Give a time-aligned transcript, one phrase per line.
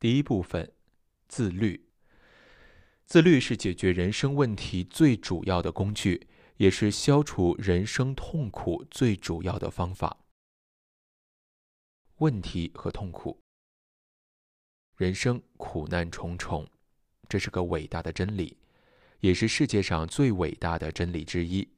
[0.00, 0.72] 第一部分，
[1.28, 1.88] 自律。
[3.04, 6.26] 自律是解决人生问题最主要的工具，
[6.56, 10.16] 也是消除人生痛苦最主要的方法。
[12.16, 13.38] 问题和痛苦，
[14.96, 16.66] 人生苦难重重，
[17.28, 18.56] 这是个伟大的真理，
[19.20, 21.68] 也是世界上最伟大的真理之一。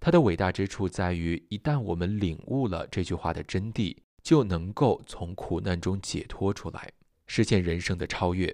[0.00, 3.96] 它的伟大之处在于，一旦我们领悟了这句话的真谛，
[4.26, 6.92] 就能够从苦难中解脱出来，
[7.28, 8.52] 实现人生的超越。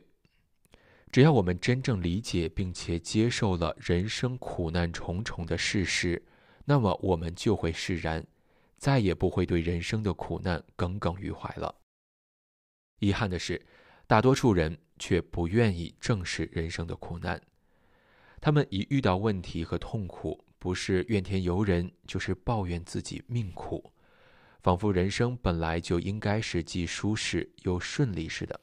[1.10, 6.22] 只要我们真正理解并且接受了人生苦难重重的事实，
[6.66, 8.22] 那么我们就会释然，
[8.76, 11.74] 再也不会对人生的苦难耿耿于怀了。
[12.98, 13.64] 遗憾的是，
[14.06, 17.40] 大多数人却不愿意正视人生的苦难。
[18.42, 23.91] 他们一遇到问题和痛苦，不是怨天尤人，就是抱怨自己命苦，
[24.62, 28.60] 仿佛人生本来就应该是既舒适又顺利似的。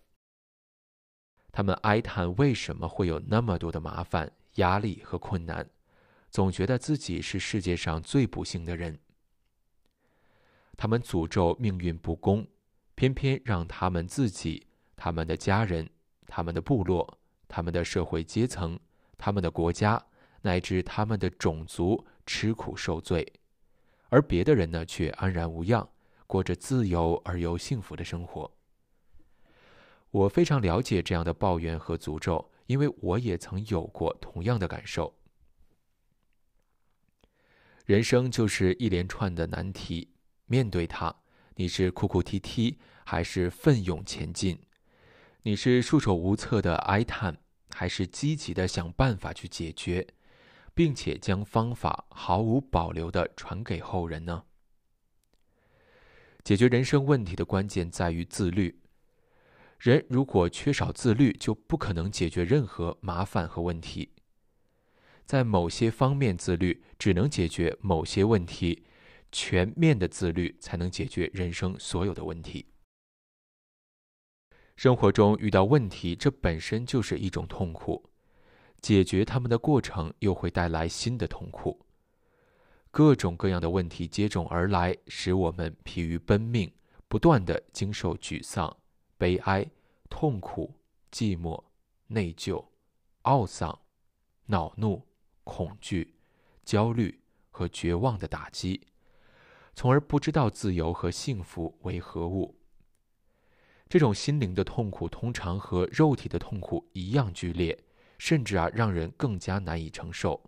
[1.52, 5.70] 他们哀叹为什么会有那么多的麻烦、压力和困难，
[6.29, 8.98] 总觉得自己是世界上最不幸的人。
[10.77, 12.48] 他们诅咒命运不公，
[12.96, 15.90] 偏偏让他们自己、他们的家人、
[16.27, 18.79] 他们的部落、他们的社会阶层、
[19.18, 20.02] 他们的国家
[20.43, 23.34] 乃至他们的种族吃苦受罪，
[24.10, 25.88] 而别的人呢，却安然无恙，
[26.27, 28.52] 过着自由而又幸福的生活。
[30.12, 35.15] 我非常了解这样的抱怨和诅咒，因为我也曾有过同样的感受。
[37.85, 40.12] 人生就是一连串的难题，
[40.46, 41.15] 面对它，
[41.55, 44.60] 你是哭哭啼啼，还是奋勇前进？
[45.43, 47.37] 你是束手无策的哀叹，
[47.71, 50.07] 还是积极的想办法去解决，
[50.80, 54.46] 并且将方法毫无保留的传给后人呢？
[56.41, 58.80] 解决人生问题的关键在于自律。
[59.77, 64.13] 人如果缺少自律，就不可能解决任何麻烦和问题。
[65.25, 68.82] 在某些方面自律，只能解决某些问题；
[69.34, 72.66] 全面的自律才能解决人生所有的问题。
[74.78, 78.02] 生活中遇到问题，这本身就是一种痛苦；
[78.81, 81.79] 解决他们的过程又会带来新的痛苦。
[82.91, 86.72] 各种各样的问题接踵而来，使我们疲于奔命，
[87.07, 88.75] 不断地经受沮丧。
[89.17, 89.69] 悲哀、
[90.09, 90.73] 痛苦、
[91.12, 91.62] 寂寞、
[92.07, 92.66] 内疚、
[93.23, 93.78] 懊丧、
[94.45, 95.06] 恼怒、
[95.44, 96.16] 恐惧、
[96.63, 97.19] 焦虑
[97.51, 98.88] 和绝望的打击，
[99.75, 102.56] 从而不知道自由和幸福为何物。
[103.90, 107.78] 这种心灵的痛苦通常和肉体的痛苦一样剧烈，
[108.19, 110.40] 甚至啊让人更加难以承受。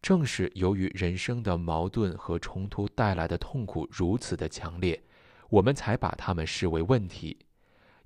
[0.00, 5.02] 正是由于人生的矛盾和冲突带来的痛苦如此的强烈。
[5.50, 7.38] 我们才把他们视为问题，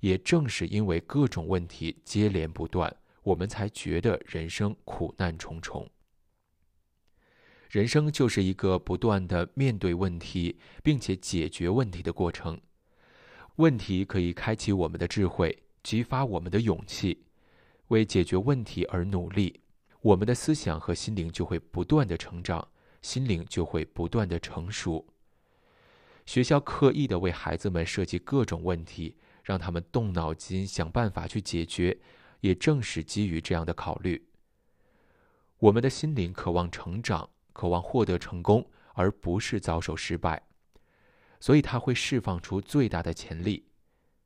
[0.01, 5.89] 也正是因为各种问题接连不断，我们才觉得人生苦难重重。
[7.69, 12.59] 人生就是一个不断的面对问题，并且解决问题的过程。
[13.55, 17.25] 问题可以开启我们的智慧，激发我们的勇气，
[17.89, 19.61] 为解决问题而努力。
[20.01, 22.67] 我们的思想和心灵就会不断的成长，
[23.01, 25.05] 心灵就会不断的成熟。
[26.25, 31.97] 学校刻意的为孩子们设计各种问题，让他们动脑筋想办法去解决，
[32.39, 34.29] 也正是基于这样的考虑。
[35.57, 40.41] 我们的心灵渴望成长，渴望获得成功，而不是遭受失败，
[41.39, 43.65] 所以他会释放出最大的潜力，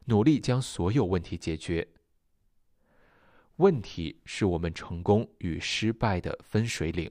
[0.05, 1.87] 努力将所有问题解决。
[3.57, 7.09] 问题是我们成功与失败的分水岭。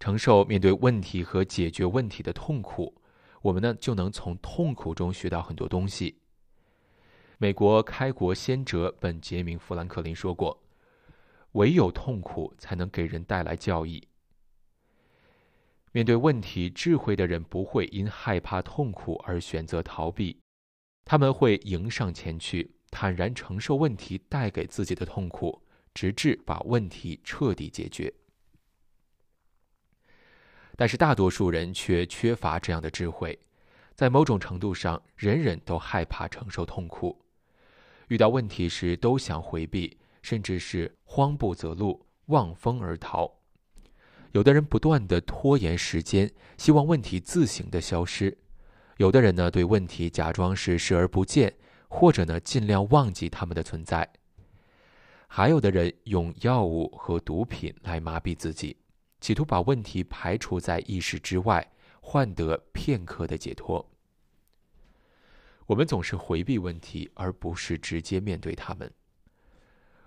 [0.00, 2.94] 承受面对问题和解决问题的痛苦，
[3.42, 6.18] 我们呢就能从痛苦中学到很多东西。
[7.36, 10.58] 美国开国先哲本杰明·富兰克林说过
[11.52, 14.02] ：“唯有痛苦才能给人带来教益。”
[15.92, 20.40] 面对问题，智慧的人不会因害怕痛苦而选择逃避，
[21.04, 25.62] 他们会迎上前去，坦然承受问题带给自己的痛苦，
[25.94, 28.12] 直至把问题彻底解决。
[30.76, 33.38] 但是大多数人却缺乏这样的智慧，
[33.94, 37.20] 在某种程度上，人人都害怕承受痛苦，
[38.06, 43.28] 遇到问题时都想回避，甚至是慌不择路、望风而逃。
[44.32, 48.30] 有的人不断的拖延时间，希望问题自行的消失；
[48.98, 51.52] 有的人呢，对问题假装是视而不见，
[51.88, 54.06] 或者呢，尽量忘记他们的存在；
[55.26, 58.76] 还有的人用药物和毒品来麻痹自己。
[59.20, 63.84] 企图把问题排除在意识之外，换得片刻的解脱。
[65.66, 68.90] 我们总是回避问题，而不是直接面对他们。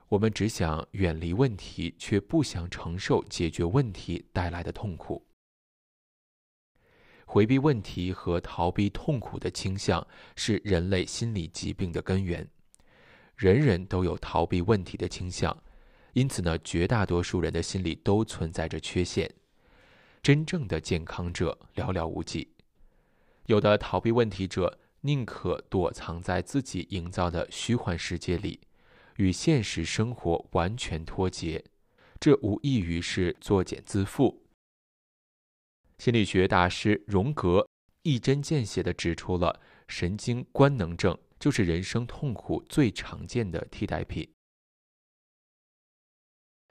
[0.07, 5.25] 我们只想远离问题，却不想承受解决问题带来的痛苦。
[7.31, 10.05] 回避问题和逃避痛苦的倾向
[10.35, 12.45] 是人类心理疾病的根源。
[13.37, 15.57] 人人都有逃避问题的倾向，
[16.11, 19.33] 因此呢，绝大多数人的心里都存在着缺陷。
[20.21, 22.49] 真正的健康者寥寥无几，
[23.45, 24.77] 有的逃避问题者。
[25.03, 28.59] 宁可躲藏在自己营造的虚幻世界里，
[29.15, 31.63] 与现实生活完全脱节，
[32.19, 34.40] 这无异于是作茧自缚。
[36.01, 37.69] 心理学大师荣格
[38.01, 44.27] 一针见血地指出了神经官能症就是人生痛苦最常见的替代品。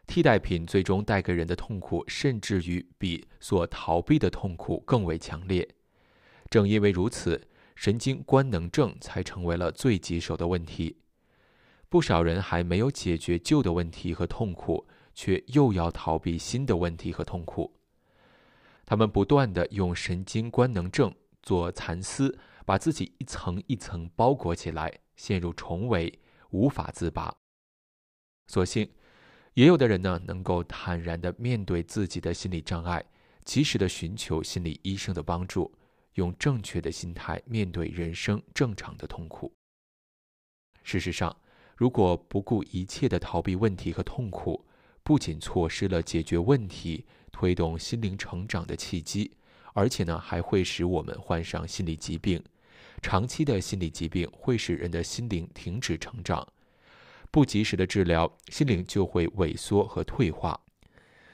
[0.09, 5.77] 替代品最终带给人的痛苦，甚至于比所逃避的痛苦更为强烈。
[6.51, 7.41] 正因为如此。
[7.77, 10.97] 神经官能症才成为了最棘手的问题。
[11.89, 17.80] 不少人还没有解决旧的问题和痛苦，却又要逃避新的问题和痛苦。
[18.91, 21.15] 他们不断地用神经官能症
[21.45, 26.19] 做蚕丝，把自己一层一层包裹起来，陷入重围，
[26.51, 27.33] 无法自拔。
[28.49, 28.91] 所幸，
[29.55, 33.05] 也有的人呢，能够坦然地面对自己的心理障碍，
[33.45, 35.73] 及时地寻求心理医生的帮助。
[36.15, 39.55] 用正确的心态面对人生正常的痛苦。
[40.83, 41.41] 事实上，
[41.77, 44.67] 如果不顾一切的逃避问题和痛苦，
[45.05, 49.31] 不仅错失了解决问题、推动心灵成长的契机，
[49.73, 52.43] 而且呢，还会使我们患上心理疾病。
[53.03, 56.47] 长期的心理疾病会使人的心灵停止成长，
[57.31, 60.61] 不及时的治疗，心灵就会萎缩和退化，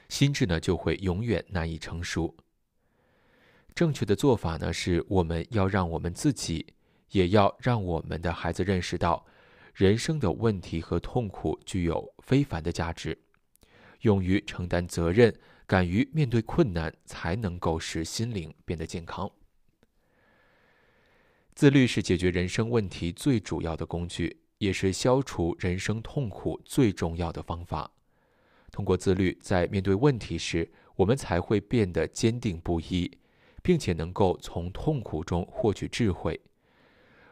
[0.07, 2.33] 心智呢就会永远难以成熟。
[3.75, 6.65] 正确的做法呢，是我们要让我们自己，
[7.11, 9.25] 也要让我们的孩子认识到，
[9.73, 13.17] 人生的问题和痛苦具有非凡的价值，
[14.01, 15.31] 勇于承担责任，
[15.67, 19.29] 敢于面对困难，才能够使心灵变得健康。
[21.53, 27.91] 自律是解决人生问题最主要的工具，也是消除人生痛苦最重要的方法。
[28.71, 33.19] 通过自律，在面对问题时，我们才会变得坚定不移。
[33.67, 36.39] 并且能够从痛苦中获取智慧。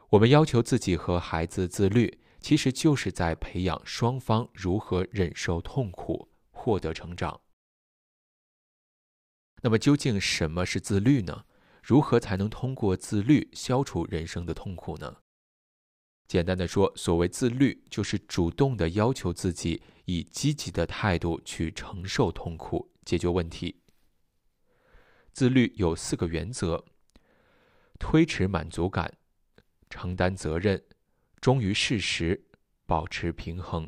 [0.09, 7.39] 我们要求自己和孩子自律，其实就是在培养双方如何忍受痛苦、获得成长。
[9.61, 11.45] 那么，究竟什么是自律呢？
[11.81, 15.17] 如何才能通过自律消除人生的痛苦呢？
[16.27, 23.81] 简单的说，所谓自律，就是主动的要求自己以积极的态度去承受痛苦，解决问题。
[25.31, 26.83] 自律有四个原则：
[27.99, 29.17] 推迟满足感、
[29.89, 30.83] 承担责任、
[31.39, 32.47] 忠于事实、
[32.87, 33.87] 保持平衡。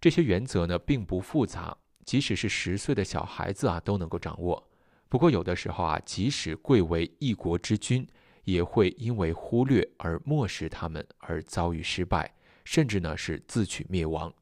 [0.00, 1.76] 这些原则呢，并不复杂，
[2.06, 4.66] 即使是十岁的小孩子啊，都能够掌握。
[5.08, 8.06] 不过有的时候啊，即使贵为一国之君，
[8.44, 12.32] 也会因为忽略而漠视他们而遭遇失败，
[12.64, 14.32] 甚至呢是自取灭亡。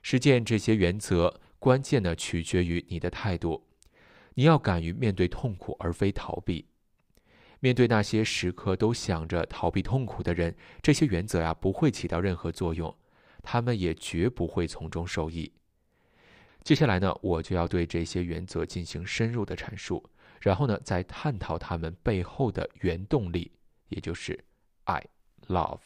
[0.00, 3.66] 实践这些原则，关键呢取决于你的态度。
[4.34, 6.66] 你要敢于面对痛苦，而非逃避。
[7.60, 12.96] 面对那些时刻都想着逃避痛苦的人，这些原则呀不会起到任何作用，
[13.42, 15.52] 他们也绝不会从中受益。
[16.64, 20.08] 接下来呢，我就要对这些原则进行深入的阐述，
[20.40, 23.50] 然后呢，再探讨它们背后的原动力，
[23.88, 24.38] 也就是
[24.84, 25.04] 爱
[25.48, 25.80] （love）。